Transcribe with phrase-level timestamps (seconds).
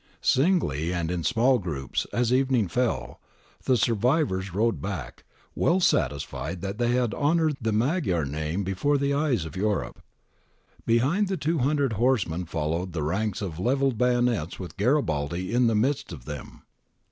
[0.23, 3.21] Singly and in small groups, as evening fell,
[3.65, 9.13] the survivors rode back, well satisfied that they had honoured the Magyar name before the
[9.13, 10.01] eyes of Europe.
[10.87, 16.11] Behind the 200 horsemen followed the ranks of levelled bayonets with Garibaldi in the midst
[16.11, 16.63] of them.